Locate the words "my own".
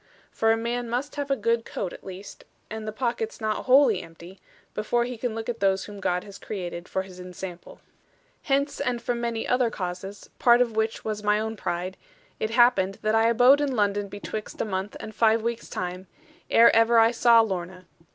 11.21-11.55